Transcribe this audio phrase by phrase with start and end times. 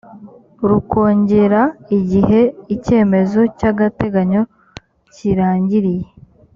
[0.69, 1.61] rukongera
[1.97, 2.41] igihe
[2.75, 4.41] icyemezo cy’agateganyo
[5.13, 6.07] kirangiriye